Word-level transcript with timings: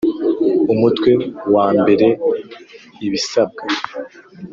Umutwe 0.73 1.11
wa 1.53 1.67
mbere 1.79 2.07
i 2.13 2.17
ibisabwa 3.07 3.63